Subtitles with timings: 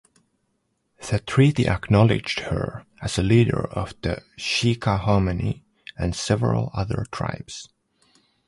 [1.09, 5.63] The treaty acknowledged her as leader of the Chickahominy
[5.95, 7.69] and several other tribes.